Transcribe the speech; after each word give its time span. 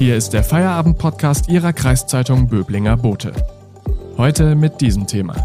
Hier 0.00 0.16
ist 0.16 0.30
der 0.30 0.42
Feierabend-Podcast 0.42 1.50
Ihrer 1.50 1.74
Kreiszeitung 1.74 2.48
Böblinger 2.48 2.96
Bote. 2.96 3.34
Heute 4.16 4.54
mit 4.54 4.80
diesem 4.80 5.06
Thema. 5.06 5.36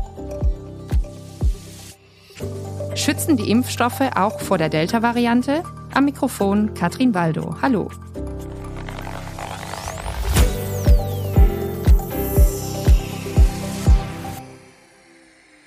Schützen 2.96 3.36
die 3.36 3.52
Impfstoffe 3.52 4.00
auch 4.16 4.40
vor 4.40 4.58
der 4.58 4.70
Delta-Variante? 4.70 5.62
Am 5.94 6.06
Mikrofon 6.06 6.74
Katrin 6.74 7.14
Waldo. 7.14 7.58
Hallo. 7.62 7.92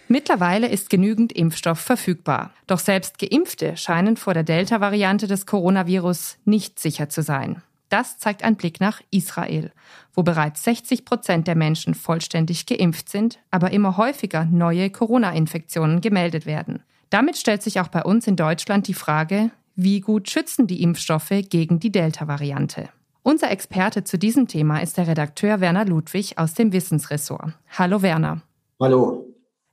Mittlerweile 0.08 0.66
ist 0.66 0.88
genügend 0.88 1.34
Impfstoff 1.34 1.78
verfügbar. 1.78 2.54
Doch 2.66 2.78
selbst 2.78 3.18
Geimpfte 3.18 3.76
scheinen 3.76 4.16
vor 4.16 4.32
der 4.32 4.44
Delta-Variante 4.44 5.26
des 5.26 5.44
Coronavirus 5.44 6.38
nicht 6.46 6.80
sicher 6.80 7.10
zu 7.10 7.20
sein. 7.20 7.62
Das 7.88 8.18
zeigt 8.18 8.44
ein 8.44 8.56
Blick 8.56 8.80
nach 8.80 9.00
Israel, 9.10 9.72
wo 10.12 10.22
bereits 10.22 10.62
60 10.64 11.04
Prozent 11.04 11.46
der 11.46 11.56
Menschen 11.56 11.94
vollständig 11.94 12.66
geimpft 12.66 13.08
sind, 13.08 13.38
aber 13.50 13.70
immer 13.70 13.96
häufiger 13.96 14.44
neue 14.44 14.90
Corona-Infektionen 14.90 16.00
gemeldet 16.00 16.44
werden. 16.44 16.82
Damit 17.10 17.38
stellt 17.38 17.62
sich 17.62 17.80
auch 17.80 17.88
bei 17.88 18.02
uns 18.02 18.26
in 18.26 18.36
Deutschland 18.36 18.86
die 18.88 18.94
Frage, 18.94 19.50
wie 19.74 20.00
gut 20.00 20.28
schützen 20.28 20.66
die 20.66 20.82
Impfstoffe 20.82 21.32
gegen 21.48 21.80
die 21.80 21.92
Delta-Variante? 21.92 22.90
Unser 23.22 23.50
Experte 23.50 24.04
zu 24.04 24.18
diesem 24.18 24.48
Thema 24.48 24.80
ist 24.80 24.96
der 24.96 25.06
Redakteur 25.06 25.60
Werner 25.60 25.84
Ludwig 25.84 26.38
aus 26.38 26.54
dem 26.54 26.72
Wissensressort. 26.72 27.52
Hallo 27.78 28.02
Werner. 28.02 28.42
Hallo. 28.80 29.24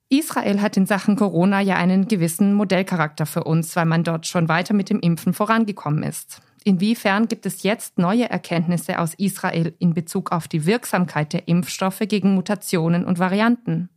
Israel 0.09 0.61
hat 0.61 0.77
in 0.77 0.85
Sachen 0.85 1.15
Corona 1.15 1.61
ja 1.61 1.75
einen 1.75 2.07
gewissen 2.07 2.53
Modellcharakter 2.53 3.25
für 3.25 3.43
uns, 3.43 3.75
weil 3.75 3.85
man 3.85 4.03
dort 4.03 4.27
schon 4.27 4.47
weiter 4.47 4.73
mit 4.73 4.89
dem 4.89 4.99
Impfen 4.99 5.33
vorangekommen 5.33 6.03
ist. 6.03 6.41
Inwiefern 6.67 7.27
gibt 7.27 7.45
es 7.45 7.61
jetzt 7.61 7.99
neue 7.99 8.27
Erkenntnisse 8.27 8.97
aus 8.97 9.13
Israel 9.19 9.75
in 9.77 9.93
Bezug 9.93 10.31
auf 10.31 10.47
die 10.47 10.65
Wirksamkeit 10.65 11.31
der 11.31 11.47
Impfstoffe 11.47 12.01
gegen 12.07 12.33
Mutationen 12.33 13.05
und 13.05 13.19
Varianten? 13.19 13.89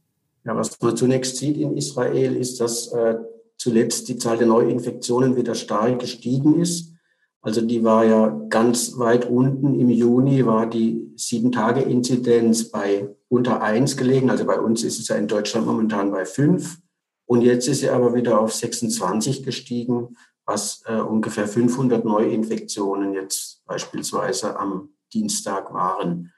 Ja, 0.44 0.54
was 0.54 0.78
man 0.82 0.94
zunächst 0.94 1.38
sieht 1.38 1.56
in 1.56 1.78
Israel 1.78 2.36
ist, 2.36 2.60
dass 2.60 2.92
äh, 2.92 3.16
zuletzt 3.56 4.10
die 4.10 4.18
Zahl 4.18 4.36
der 4.36 4.48
Neuinfektionen 4.48 5.34
wieder 5.34 5.54
stark 5.54 5.98
gestiegen 6.00 6.60
ist. 6.60 6.92
Also 7.40 7.62
die 7.62 7.82
war 7.84 8.04
ja 8.04 8.38
ganz 8.50 8.98
weit 8.98 9.24
unten. 9.24 9.80
Im 9.80 9.88
Juni 9.88 10.44
war 10.44 10.68
die 10.68 11.10
Sieben-Tage-Inzidenz 11.16 12.64
bei 12.70 13.08
unter 13.28 13.62
eins 13.62 13.96
gelegen. 13.96 14.28
Also 14.28 14.44
bei 14.44 14.60
uns 14.60 14.84
ist 14.84 15.00
es 15.00 15.08
ja 15.08 15.16
in 15.16 15.26
Deutschland 15.26 15.66
momentan 15.66 16.10
bei 16.10 16.26
fünf. 16.26 16.76
Und 17.24 17.40
jetzt 17.40 17.66
ist 17.66 17.80
sie 17.80 17.88
aber 17.88 18.14
wieder 18.14 18.38
auf 18.38 18.52
26 18.52 19.42
gestiegen, 19.42 20.16
was 20.48 20.82
äh, 20.86 20.94
ungefähr 20.94 21.46
500 21.46 22.06
Neuinfektionen 22.06 23.12
jetzt 23.12 23.62
beispielsweise 23.66 24.58
am 24.58 24.88
Dienstag 25.12 25.72
waren. 25.74 26.32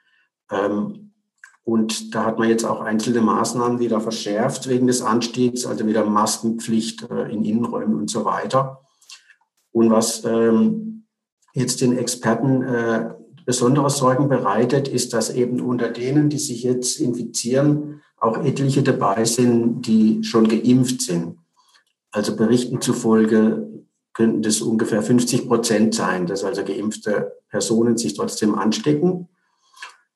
Ähm, 0.51 1.13
und 1.63 2.13
da 2.13 2.25
hat 2.25 2.37
man 2.37 2.49
jetzt 2.49 2.65
auch 2.65 2.81
einzelne 2.81 3.21
Maßnahmen 3.21 3.79
wieder 3.79 4.01
verschärft 4.01 4.67
wegen 4.67 4.87
des 4.87 5.01
Anstiegs, 5.01 5.65
also 5.65 5.87
wieder 5.87 6.05
Maskenpflicht 6.05 7.09
äh, 7.09 7.31
in 7.31 7.45
Innenräumen 7.45 7.95
und 7.95 8.09
so 8.09 8.25
weiter. 8.25 8.81
Und 9.71 9.91
was 9.91 10.25
ähm, 10.25 11.05
jetzt 11.53 11.79
den 11.79 11.97
Experten 11.97 12.63
äh, 12.63 13.13
besondere 13.45 13.89
Sorgen 13.89 14.27
bereitet, 14.27 14.89
ist, 14.89 15.13
dass 15.13 15.29
eben 15.33 15.61
unter 15.61 15.87
denen, 15.87 16.29
die 16.29 16.39
sich 16.39 16.63
jetzt 16.63 16.99
infizieren, 16.99 18.01
auch 18.17 18.43
etliche 18.43 18.83
dabei 18.83 19.23
sind, 19.23 19.83
die 19.87 20.23
schon 20.25 20.49
geimpft 20.49 21.01
sind. 21.01 21.37
Also 22.11 22.35
Berichten 22.35 22.81
zufolge 22.81 23.71
könnten 24.13 24.41
das 24.41 24.61
ungefähr 24.61 25.01
50 25.01 25.47
Prozent 25.47 25.95
sein, 25.95 26.27
dass 26.27 26.43
also 26.43 26.63
geimpfte 26.63 27.37
Personen 27.49 27.97
sich 27.97 28.15
trotzdem 28.15 28.55
anstecken. 28.55 29.27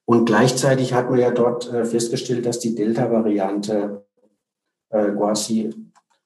Und 0.06 0.26
gleichzeitig 0.26 0.94
hat 0.94 1.10
man 1.10 1.20
ja 1.20 1.32
dort 1.32 1.72
äh, 1.72 1.86
festgestellt, 1.86 2.46
dass 2.46 2.60
die 2.60 2.76
Delta-Variante 2.76 4.06
äh, 4.90 5.12
quasi 5.12 5.74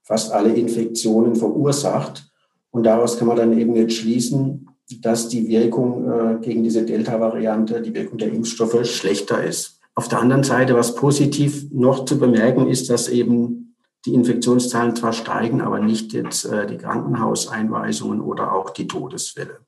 fast 0.04 0.32
alle 0.32 0.54
Infektionen 0.54 1.36
verursacht. 1.36 2.30
Und 2.72 2.84
daraus 2.84 3.18
kann 3.18 3.28
man 3.28 3.38
dann 3.38 3.58
eben 3.58 3.76
jetzt 3.76 3.94
schließen, 3.94 4.68
dass 5.02 5.30
die 5.30 5.48
Wirkung 5.48 6.12
äh, 6.12 6.38
gegen 6.42 6.64
diese 6.64 6.84
Delta-Variante, 6.84 7.82
die 7.82 7.94
Wirkung 7.94 8.18
der 8.18 8.34
Impfstoffe 8.34 8.86
schlechter 8.86 9.44
ist. 9.44 9.80
Auf 9.96 10.08
der 10.08 10.20
anderen 10.20 10.44
Seite, 10.44 10.76
was 10.76 10.96
positiv 10.96 11.72
noch 11.72 12.06
zu 12.06 12.20
bemerken 12.20 12.68
ist, 12.68 12.90
dass 12.90 13.08
eben 13.08 13.59
die 14.06 14.14
Infektionszahlen 14.14 14.96
zwar 14.96 15.14
steigen, 15.14 15.62
aber 15.62 15.80
nicht 15.80 16.14
jetzt 16.14 16.46
äh, 16.46 16.66
die 16.68 16.78
Krankenhauseinweisungen 16.78 18.22
oder 18.22 18.54
auch 18.54 18.70
die 18.70 18.88
Todesfälle. 18.88 19.60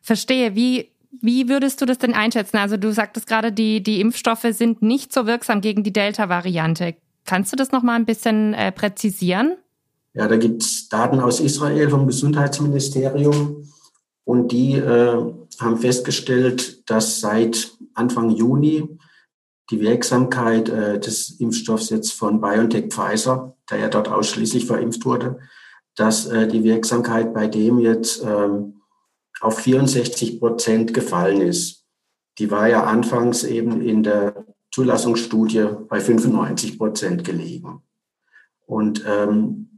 Verstehe. 0.00 0.54
Wie, 0.54 0.90
wie 1.20 1.48
würdest 1.48 1.80
du 1.80 1.86
das 1.86 1.98
denn 1.98 2.14
einschätzen? 2.14 2.58
Also 2.58 2.76
du 2.76 2.92
sagtest 2.92 3.26
gerade, 3.26 3.52
die, 3.52 3.82
die 3.82 4.00
Impfstoffe 4.00 4.46
sind 4.50 4.82
nicht 4.82 5.12
so 5.12 5.26
wirksam 5.26 5.60
gegen 5.60 5.82
die 5.82 5.92
Delta-Variante. 5.92 6.94
Kannst 7.24 7.52
du 7.52 7.56
das 7.56 7.72
noch 7.72 7.82
mal 7.82 7.94
ein 7.94 8.06
bisschen 8.06 8.54
äh, 8.54 8.72
präzisieren? 8.72 9.56
Ja, 10.14 10.28
da 10.28 10.36
gibt 10.36 10.62
es 10.62 10.88
Daten 10.88 11.20
aus 11.20 11.40
Israel 11.40 11.88
vom 11.88 12.06
Gesundheitsministerium 12.06 13.68
und 14.24 14.52
die 14.52 14.74
äh, 14.74 15.32
haben 15.60 15.76
festgestellt, 15.78 16.88
dass 16.90 17.20
seit 17.20 17.72
Anfang 17.94 18.30
Juni 18.30 18.88
die 19.72 19.80
Wirksamkeit 19.80 20.68
äh, 20.68 21.00
des 21.00 21.40
Impfstoffs 21.40 21.90
jetzt 21.90 22.12
von 22.12 22.40
BioNTech 22.40 22.92
Pfizer, 22.92 23.56
der 23.70 23.78
ja 23.78 23.88
dort 23.88 24.08
ausschließlich 24.08 24.66
verimpft 24.66 25.04
wurde, 25.04 25.40
dass 25.96 26.26
äh, 26.26 26.46
die 26.46 26.62
Wirksamkeit 26.62 27.32
bei 27.32 27.46
dem 27.48 27.78
jetzt 27.80 28.22
ähm, 28.24 28.82
auf 29.40 29.58
64 29.58 30.38
Prozent 30.38 30.94
gefallen 30.94 31.40
ist. 31.40 31.84
Die 32.38 32.50
war 32.50 32.68
ja 32.68 32.84
anfangs 32.84 33.44
eben 33.44 33.80
in 33.80 34.02
der 34.02 34.44
Zulassungsstudie 34.70 35.66
bei 35.88 36.00
95 36.00 36.78
Prozent 36.78 37.24
gelegen. 37.24 37.82
Und 38.66 39.04
ähm, 39.06 39.68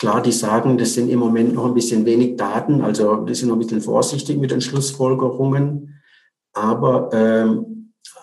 Klar, 0.00 0.22
die 0.22 0.32
sagen, 0.32 0.78
das 0.78 0.94
sind 0.94 1.10
im 1.10 1.18
Moment 1.18 1.52
noch 1.52 1.66
ein 1.66 1.74
bisschen 1.74 2.06
wenig 2.06 2.38
Daten, 2.38 2.80
also 2.80 3.26
wir 3.26 3.34
sind 3.34 3.48
noch 3.50 3.56
ein 3.56 3.58
bisschen 3.58 3.82
vorsichtig 3.82 4.38
mit 4.38 4.50
den 4.50 4.62
Schlussfolgerungen. 4.62 6.00
Aber 6.54 7.10
ähm, 7.12 7.69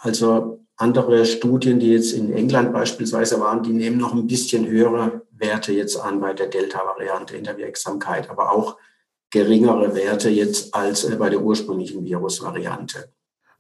also 0.01 0.65
andere 0.77 1.25
Studien, 1.25 1.79
die 1.79 1.91
jetzt 1.91 2.13
in 2.13 2.31
England 2.33 2.71
beispielsweise 2.71 3.39
waren, 3.39 3.63
die 3.63 3.73
nehmen 3.73 3.97
noch 3.97 4.13
ein 4.13 4.27
bisschen 4.27 4.67
höhere 4.67 5.23
Werte 5.31 5.73
jetzt 5.73 5.97
an 5.97 6.19
bei 6.19 6.33
der 6.33 6.47
Delta-Variante 6.47 7.35
in 7.35 7.43
der 7.43 7.57
Wirksamkeit, 7.57 8.29
aber 8.29 8.51
auch 8.51 8.77
geringere 9.31 9.95
Werte 9.95 10.29
jetzt 10.29 10.73
als 10.73 11.03
äh, 11.03 11.15
bei 11.15 11.29
der 11.29 11.41
ursprünglichen 11.41 12.05
Virusvariante. 12.05 13.11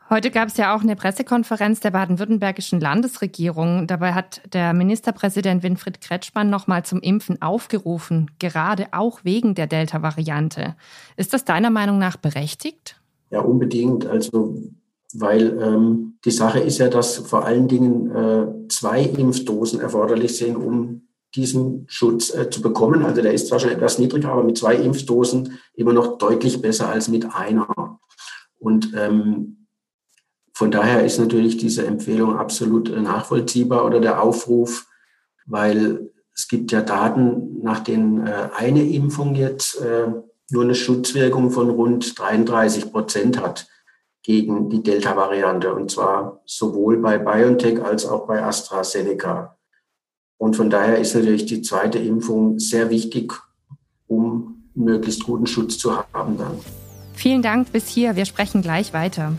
Heute 0.09 0.31
gab 0.31 0.47
es 0.47 0.55
ja 0.55 0.73
auch 0.73 0.81
eine 0.81 0.95
Pressekonferenz 0.95 1.81
der 1.81 1.91
baden-württembergischen 1.91 2.79
Landesregierung. 2.79 3.87
Dabei 3.87 4.13
hat 4.13 4.41
der 4.53 4.73
Ministerpräsident 4.73 5.63
Winfried 5.63 5.99
Kretschmann 5.99 6.49
nochmal 6.49 6.85
zum 6.85 7.01
Impfen 7.01 7.41
aufgerufen, 7.41 8.31
gerade 8.39 8.87
auch 8.93 9.25
wegen 9.25 9.53
der 9.53 9.67
Delta-Variante. 9.67 10.77
Ist 11.17 11.33
das 11.33 11.43
deiner 11.43 11.71
Meinung 11.71 11.97
nach 11.97 12.15
berechtigt? 12.15 13.01
Ja, 13.31 13.41
unbedingt. 13.41 14.05
Also, 14.05 14.55
weil 15.13 15.57
ähm, 15.61 16.19
die 16.25 16.31
Sache 16.31 16.59
ist 16.59 16.79
ja, 16.79 16.89
dass 16.89 17.17
vor 17.17 17.45
allen 17.45 17.67
Dingen 17.67 18.11
äh, 18.11 18.67
zwei 18.69 19.03
Impfdosen 19.03 19.79
erforderlich 19.79 20.37
sind, 20.37 20.55
um 20.55 21.07
diesen 21.35 21.85
Schutz 21.87 22.33
äh, 22.33 22.49
zu 22.49 22.61
bekommen. 22.61 23.05
Also 23.05 23.21
der 23.21 23.33
ist 23.33 23.47
zwar 23.47 23.59
schon 23.59 23.71
etwas 23.71 23.99
niedriger, 23.99 24.29
aber 24.29 24.43
mit 24.43 24.57
zwei 24.57 24.75
Impfdosen 24.75 25.59
immer 25.73 25.93
noch 25.93 26.17
deutlich 26.17 26.61
besser 26.61 26.89
als 26.89 27.07
mit 27.07 27.33
einer. 27.33 27.99
Und 28.59 28.93
ähm, 28.95 29.67
von 30.53 30.71
daher 30.71 31.05
ist 31.05 31.19
natürlich 31.19 31.57
diese 31.57 31.85
Empfehlung 31.85 32.37
absolut 32.37 32.89
äh, 32.89 32.99
nachvollziehbar 32.99 33.85
oder 33.85 33.99
der 33.99 34.21
Aufruf, 34.21 34.87
weil 35.45 36.09
es 36.35 36.47
gibt 36.47 36.71
ja 36.71 36.81
Daten, 36.81 37.61
nach 37.61 37.79
denen 37.79 38.25
äh, 38.25 38.49
eine 38.55 38.83
Impfung 38.83 39.35
jetzt 39.35 39.79
äh, 39.81 40.07
nur 40.49 40.63
eine 40.63 40.75
Schutzwirkung 40.75 41.51
von 41.51 41.69
rund 41.69 42.17
33 42.19 42.91
Prozent 42.91 43.41
hat 43.41 43.67
gegen 44.27 44.69
die 44.69 44.83
Delta-Variante 44.83 45.73
und 45.73 45.89
zwar 45.89 46.41
sowohl 46.45 46.97
bei 46.97 47.17
BioNTech 47.17 47.81
als 47.81 48.05
auch 48.05 48.27
bei 48.27 48.43
AstraZeneca. 48.43 49.57
Und 50.37 50.57
von 50.57 50.69
daher 50.69 50.97
ist 50.97 51.15
natürlich 51.15 51.45
die 51.45 51.61
zweite 51.61 51.97
Impfung 51.97 52.59
sehr 52.59 52.89
wichtig, 52.89 53.31
um 54.07 54.65
möglichst 54.75 55.23
guten 55.23 55.47
Schutz 55.47 55.77
zu 55.77 55.95
haben 55.95 56.37
dann. 56.37 56.59
Vielen 57.13 57.41
Dank 57.41 57.71
bis 57.71 57.87
hier. 57.87 58.17
Wir 58.17 58.25
sprechen 58.25 58.61
gleich 58.61 58.91
weiter. 58.91 59.31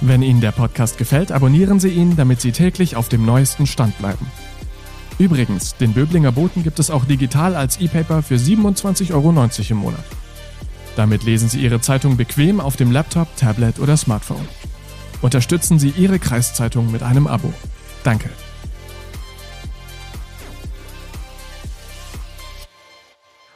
Wenn 0.00 0.20
Ihnen 0.20 0.40
der 0.40 0.50
Podcast 0.50 0.98
gefällt, 0.98 1.30
abonnieren 1.30 1.78
Sie 1.78 1.90
ihn, 1.90 2.16
damit 2.16 2.40
Sie 2.40 2.50
täglich 2.50 2.96
auf 2.96 3.08
dem 3.08 3.24
neuesten 3.24 3.68
Stand 3.68 3.96
bleiben. 3.98 4.26
Übrigens, 5.20 5.76
den 5.76 5.92
Böblinger 5.92 6.32
Boten 6.32 6.64
gibt 6.64 6.80
es 6.80 6.90
auch 6.90 7.04
digital 7.04 7.54
als 7.54 7.80
E-Paper 7.80 8.20
für 8.24 8.34
27,90 8.34 9.14
Euro 9.14 9.48
im 9.70 9.76
Monat. 9.76 10.04
Damit 10.96 11.24
lesen 11.24 11.50
Sie 11.50 11.60
Ihre 11.60 11.80
Zeitung 11.80 12.16
bequem 12.16 12.58
auf 12.58 12.76
dem 12.76 12.90
Laptop, 12.90 13.28
Tablet 13.36 13.78
oder 13.78 13.98
Smartphone. 13.98 14.48
Unterstützen 15.20 15.78
Sie 15.78 15.90
Ihre 15.90 16.18
Kreiszeitung 16.18 16.90
mit 16.90 17.02
einem 17.02 17.26
Abo. 17.26 17.52
Danke. 18.02 18.30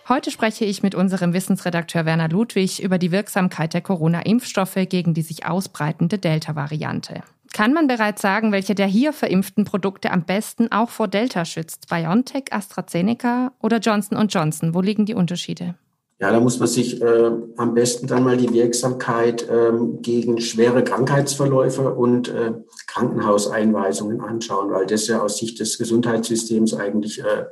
Heute 0.09 0.31
spreche 0.31 0.65
ich 0.65 0.83
mit 0.83 0.95
unserem 0.95 1.33
Wissensredakteur 1.33 2.05
Werner 2.05 2.29
Ludwig 2.29 2.83
über 2.83 2.99
die 2.99 3.13
Wirksamkeit 3.13 3.73
der 3.73 3.81
Corona-Impfstoffe 3.81 4.87
gegen 4.89 5.15
die 5.15 5.23
sich 5.23 5.47
ausbreitende 5.47 6.19
Delta-Variante. 6.19 7.23
Kann 7.53 7.73
man 7.73 7.87
bereits 7.87 8.21
sagen, 8.21 8.53
welche 8.53 8.75
der 8.75 8.87
hier 8.87 9.13
verimpften 9.13 9.65
Produkte 9.65 10.11
am 10.11 10.25
besten 10.25 10.71
auch 10.73 10.91
vor 10.91 11.09
Delta 11.09 11.45
schützt? 11.45 11.89
BioNTech, 11.89 12.53
AstraZeneca 12.53 13.53
oder 13.61 13.79
Johnson 13.79 14.29
Johnson? 14.29 14.75
Wo 14.75 14.81
liegen 14.81 15.07
die 15.07 15.15
Unterschiede? 15.15 15.75
Ja, 16.21 16.31
da 16.31 16.39
muss 16.39 16.59
man 16.59 16.69
sich 16.69 17.01
äh, 17.01 17.31
am 17.57 17.73
besten 17.73 18.07
dann 18.07 18.25
mal 18.25 18.37
die 18.37 18.53
Wirksamkeit 18.53 19.49
äh, 19.49 19.73
gegen 20.03 20.39
schwere 20.39 20.85
Krankheitsverläufe 20.85 21.95
und 21.95 22.29
äh, 22.29 22.53
Krankenhauseinweisungen 22.89 24.21
anschauen, 24.21 24.71
weil 24.71 24.85
das 24.85 25.07
ja 25.07 25.23
aus 25.23 25.39
Sicht 25.39 25.59
des 25.61 25.79
Gesundheitssystems 25.79 26.75
eigentlich 26.75 27.21
äh, 27.21 27.47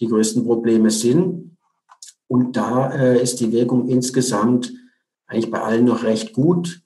die 0.00 0.08
größten 0.08 0.44
Probleme 0.44 0.90
sind. 0.90 1.56
Und 2.28 2.58
da 2.58 2.92
äh, 2.92 3.22
ist 3.22 3.40
die 3.40 3.52
Wirkung 3.52 3.88
insgesamt 3.88 4.70
eigentlich 5.26 5.50
bei 5.50 5.62
allen 5.62 5.86
noch 5.86 6.02
recht 6.02 6.34
gut. 6.34 6.82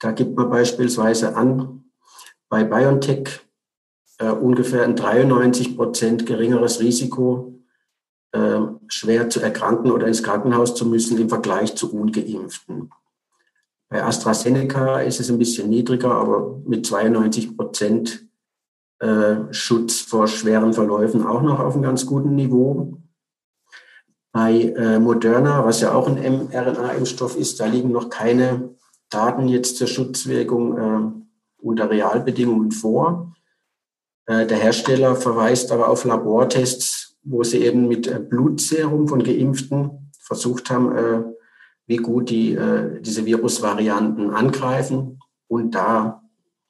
Da 0.00 0.12
gibt 0.12 0.36
man 0.36 0.50
beispielsweise 0.50 1.34
an, 1.34 1.84
bei 2.50 2.62
BioNTech 2.62 3.40
äh, 4.18 4.28
ungefähr 4.28 4.84
ein 4.84 4.96
93 4.96 5.78
Prozent 5.78 6.26
geringeres 6.26 6.78
Risiko 6.80 7.61
äh, 8.32 8.60
schwer 8.88 9.28
zu 9.28 9.40
erkranken 9.40 9.90
oder 9.90 10.06
ins 10.06 10.22
Krankenhaus 10.22 10.74
zu 10.74 10.86
müssen 10.86 11.18
im 11.18 11.28
Vergleich 11.28 11.74
zu 11.74 11.92
ungeimpften. 11.92 12.90
Bei 13.90 14.02
AstraZeneca 14.02 15.00
ist 15.00 15.20
es 15.20 15.30
ein 15.30 15.36
bisschen 15.36 15.68
niedriger, 15.68 16.12
aber 16.12 16.58
mit 16.64 16.86
92 16.86 17.58
Prozent 17.58 18.26
äh, 19.00 19.52
Schutz 19.52 20.00
vor 20.00 20.28
schweren 20.28 20.72
Verläufen 20.72 21.26
auch 21.26 21.42
noch 21.42 21.60
auf 21.60 21.74
einem 21.74 21.82
ganz 21.82 22.06
guten 22.06 22.34
Niveau. 22.34 22.96
Bei 24.32 24.52
äh, 24.52 24.98
Moderna, 24.98 25.66
was 25.66 25.82
ja 25.82 25.92
auch 25.92 26.08
ein 26.08 26.14
mRNA-Impfstoff 26.14 27.36
ist, 27.36 27.60
da 27.60 27.66
liegen 27.66 27.92
noch 27.92 28.08
keine 28.08 28.70
Daten 29.10 29.46
jetzt 29.48 29.76
zur 29.76 29.88
Schutzwirkung 29.88 30.78
äh, 30.78 31.12
unter 31.58 31.90
Realbedingungen 31.90 32.72
vor. 32.72 33.34
Der 34.28 34.56
Hersteller 34.56 35.16
verweist 35.16 35.72
aber 35.72 35.88
auf 35.88 36.04
Labortests 36.04 37.11
wo 37.24 37.42
sie 37.42 37.58
eben 37.58 37.88
mit 37.88 38.06
äh, 38.06 38.18
Blutserum 38.18 39.08
von 39.08 39.22
Geimpften 39.22 40.10
versucht 40.20 40.70
haben, 40.70 40.96
äh, 40.96 41.22
wie 41.86 41.96
gut 41.96 42.30
die 42.30 42.54
äh, 42.54 43.00
diese 43.00 43.26
Virusvarianten 43.26 44.30
angreifen. 44.30 45.18
Und 45.48 45.74
da 45.74 46.22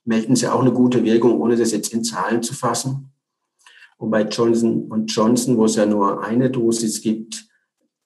melden 0.04 0.36
sie 0.36 0.48
auch 0.48 0.60
eine 0.60 0.72
gute 0.72 1.04
Wirkung, 1.04 1.40
ohne 1.40 1.56
das 1.56 1.72
jetzt 1.72 1.92
in 1.92 2.04
Zahlen 2.04 2.42
zu 2.42 2.54
fassen. 2.54 3.12
Und 3.98 4.10
bei 4.10 4.22
Johnson 4.22 5.06
Johnson, 5.06 5.56
wo 5.56 5.66
es 5.66 5.76
ja 5.76 5.86
nur 5.86 6.24
eine 6.24 6.50
Dosis 6.50 7.02
gibt, 7.02 7.46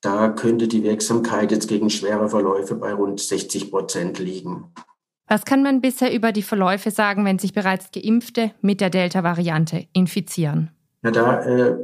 da 0.03 0.29
könnte 0.29 0.69
die 0.69 0.83
Wirksamkeit 0.83 1.51
jetzt 1.51 1.69
gegen 1.69 1.89
schwere 1.89 2.29
Verläufe 2.29 2.75
bei 2.75 2.93
rund 2.93 3.19
60 3.19 3.71
Prozent 3.71 4.19
liegen. 4.19 4.73
Was 5.27 5.45
kann 5.45 5.63
man 5.63 5.81
bisher 5.81 6.15
über 6.15 6.33
die 6.33 6.43
Verläufe 6.43 6.91
sagen, 6.91 7.25
wenn 7.25 7.39
sich 7.39 7.53
bereits 7.53 7.91
Geimpfte 7.91 8.53
mit 8.61 8.81
der 8.81 8.91
Delta-Variante 8.91 9.87
infizieren? 9.93 10.71
Ja, 11.03 11.11
da 11.11 11.41
äh, 11.45 11.77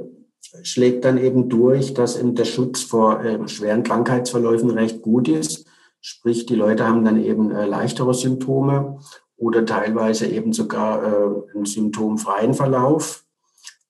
schlägt 0.62 1.04
dann 1.04 1.18
eben 1.18 1.48
durch, 1.48 1.94
dass 1.94 2.18
eben 2.18 2.34
der 2.34 2.44
Schutz 2.44 2.82
vor 2.82 3.24
äh, 3.24 3.48
schweren 3.48 3.82
Krankheitsverläufen 3.82 4.70
recht 4.70 5.02
gut 5.02 5.28
ist. 5.28 5.66
Sprich, 6.00 6.46
die 6.46 6.54
Leute 6.54 6.86
haben 6.86 7.04
dann 7.04 7.22
eben 7.22 7.50
äh, 7.50 7.64
leichtere 7.64 8.12
Symptome 8.12 8.98
oder 9.36 9.64
teilweise 9.64 10.26
eben 10.26 10.52
sogar 10.52 11.02
äh, 11.02 11.54
einen 11.54 11.64
symptomfreien 11.64 12.54
Verlauf. 12.54 13.24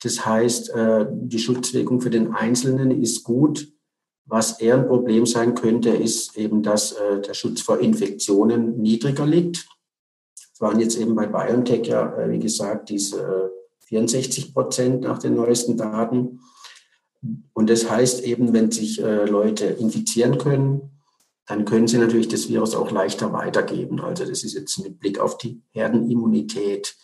Das 0.03 0.25
heißt, 0.25 0.71
äh, 0.71 1.07
die 1.11 1.39
Schutzwirkung 1.39 2.01
für 2.01 2.11
den 2.11 2.33
Einzelnen 2.33 2.91
ist 2.91 3.25
gut. 3.25 3.69
Was 4.25 4.61
eher 4.61 4.77
ein 4.77 4.87
Problem 4.87 5.27
sein 5.27 5.55
könnte, 5.55 5.91
ist 5.91 6.37
eben, 6.37 6.63
dass 6.63 6.93
äh, 6.93 7.21
der 7.21 7.35
Schutz 7.35 7.61
vor 7.61 7.81
Infektionen 7.81 8.81
niedriger 8.81 9.27
liegt. 9.27 9.67
Es 10.55 10.61
waren 10.61 10.81
jetzt 10.81 10.97
eben 10.97 11.15
bei 11.15 11.27
BioNTech 11.27 11.87
ja, 11.87 12.17
äh, 12.17 12.31
wie 12.31 12.39
gesagt, 12.39 12.89
diese 12.89 13.53
64 13.93 14.55
Prozent 14.55 15.03
nach 15.03 15.19
den 15.19 15.35
neuesten 15.35 15.77
Daten. 15.77 16.41
Und 17.53 17.69
das 17.69 17.91
heißt 17.91 18.25
eben, 18.25 18.53
wenn 18.53 18.71
sich 18.71 19.01
äh, 19.03 19.27
Leute 19.27 19.67
infizieren 19.67 20.39
können, 20.39 20.91
dann 21.47 21.65
können 21.67 21.87
sie 21.87 21.99
natürlich 21.99 22.29
das 22.29 22.49
Virus 22.49 22.75
auch 22.75 22.91
leichter 22.91 23.33
weitergeben. 23.33 24.01
Also 24.01 24.25
das 24.25 24.45
ist 24.45 24.55
jetzt 24.55 24.79
mit 24.79 24.99
Blick 24.99 25.21
auf 25.21 25.37
die 25.39 25.63
Herdenimmunität 25.73 26.97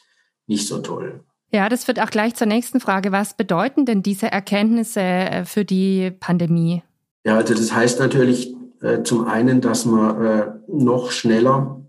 nicht 0.47 0.67
so 0.67 0.79
toll. 0.79 1.25
Ja, 1.53 1.69
das 1.69 1.87
wird 1.89 2.01
auch 2.01 2.11
gleich 2.11 2.35
zur 2.35 2.47
nächsten 2.47 2.81
Frage. 2.81 3.13
Was 3.13 3.37
bedeuten 3.37 3.85
denn 3.85 4.03
diese 4.03 4.33
Erkenntnisse 4.33 5.01
äh, 5.01 5.45
für 5.45 5.65
die 5.65 6.11
Pandemie? 6.11 6.83
Ja, 7.25 7.37
also 7.37 7.55
das 7.55 7.73
heißt 7.73 8.01
natürlich 8.01 8.55
äh, 8.81 9.03
zum 9.03 9.27
einen, 9.27 9.61
dass 9.61 9.85
man 9.85 10.25
äh, 10.25 10.47
noch 10.69 11.11
schneller 11.11 11.83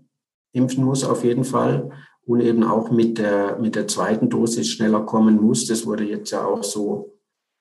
impfen 0.52 0.84
muss, 0.84 1.04
auf 1.04 1.24
jeden 1.24 1.44
Fall 1.44 1.90
und 2.30 2.42
eben 2.42 2.62
auch 2.62 2.92
mit 2.92 3.18
der, 3.18 3.58
mit 3.58 3.74
der 3.74 3.88
zweiten 3.88 4.30
Dosis 4.30 4.68
schneller 4.68 5.00
kommen 5.00 5.42
muss. 5.42 5.66
Das 5.66 5.84
wurde 5.84 6.04
jetzt 6.04 6.30
ja 6.30 6.44
auch 6.44 6.62
so 6.62 7.18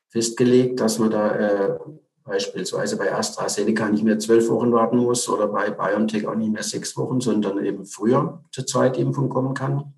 festgelegt, 0.10 0.80
dass 0.80 1.00
man 1.00 1.10
da 1.10 1.36
äh, 1.36 1.80
beispielsweise 2.24 2.96
bei 2.96 3.12
AstraZeneca 3.12 3.90
nicht 3.90 4.04
mehr 4.04 4.20
zwölf 4.20 4.48
Wochen 4.48 4.72
warten 4.72 4.98
muss 4.98 5.28
oder 5.28 5.48
bei 5.48 5.72
BioNTech 5.72 6.28
auch 6.28 6.36
nicht 6.36 6.52
mehr 6.52 6.62
sechs 6.62 6.96
Wochen, 6.98 7.20
sondern 7.20 7.66
eben 7.66 7.84
früher 7.88 8.44
zur 8.52 8.68
Zweitimpfung 8.68 9.30
kommen 9.30 9.56
kann, 9.56 9.96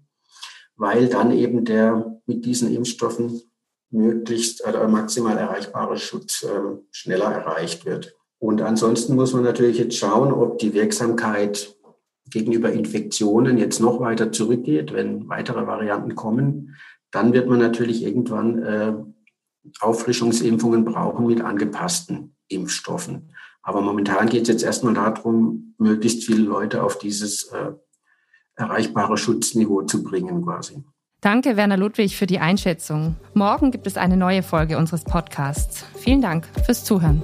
weil 0.77 1.09
dann 1.09 1.33
eben 1.33 1.65
der 1.65 2.21
mit 2.25 2.45
diesen 2.45 2.73
Impfstoffen 2.73 3.41
möglichst 3.89 4.65
oder 4.65 4.87
maximal 4.87 5.37
erreichbare 5.37 5.97
Schutz 5.97 6.43
äh, 6.43 6.77
schneller 6.91 7.29
erreicht 7.29 7.85
wird. 7.85 8.15
Und 8.39 8.61
ansonsten 8.61 9.15
muss 9.15 9.33
man 9.33 9.43
natürlich 9.43 9.79
jetzt 9.79 9.97
schauen, 9.97 10.31
ob 10.31 10.59
die 10.59 10.73
Wirksamkeit 10.73 11.75
gegenüber 12.31 12.71
Infektionen 12.71 13.57
jetzt 13.57 13.79
noch 13.79 13.99
weiter 13.99 14.31
zurückgeht, 14.31 14.93
wenn 14.93 15.29
weitere 15.29 15.67
Varianten 15.67 16.15
kommen, 16.15 16.75
dann 17.11 17.33
wird 17.33 17.47
man 17.47 17.59
natürlich 17.59 18.03
irgendwann 18.03 18.63
äh, 18.63 18.93
Auffrischungsimpfungen 19.79 20.85
brauchen 20.85 21.27
mit 21.27 21.41
angepassten 21.41 22.35
Impfstoffen. 22.47 23.33
Aber 23.61 23.81
momentan 23.81 24.27
geht 24.27 24.43
es 24.43 24.47
jetzt 24.47 24.63
erstmal 24.63 24.93
darum, 24.93 25.75
möglichst 25.77 26.23
viele 26.23 26.43
Leute 26.43 26.83
auf 26.83 26.97
dieses 26.97 27.43
äh, 27.51 27.71
erreichbare 28.55 29.17
Schutzniveau 29.17 29.83
zu 29.83 30.03
bringen 30.03 30.43
quasi. 30.43 30.83
Danke, 31.21 31.55
Werner 31.55 31.77
Ludwig, 31.77 32.17
für 32.17 32.25
die 32.25 32.39
Einschätzung. 32.39 33.15
Morgen 33.35 33.69
gibt 33.69 33.85
es 33.85 33.95
eine 33.97 34.17
neue 34.17 34.41
Folge 34.41 34.77
unseres 34.77 35.03
Podcasts. 35.03 35.85
Vielen 35.97 36.21
Dank 36.21 36.47
fürs 36.65 36.83
Zuhören. 36.83 37.21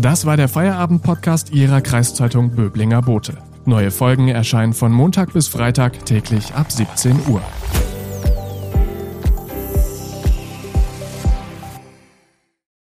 Das 0.00 0.24
war 0.24 0.38
der 0.38 0.48
Feierabend-Podcast 0.48 1.52
Ihrer 1.52 1.82
Kreiszeitung 1.82 2.52
Böblinger 2.52 3.02
Bote. 3.02 3.36
Neue 3.66 3.90
Folgen 3.90 4.28
erscheinen 4.28 4.72
von 4.72 4.92
Montag 4.92 5.34
bis 5.34 5.48
Freitag 5.48 6.06
täglich 6.06 6.54
ab 6.54 6.72
17 6.72 7.28
Uhr. 7.28 7.42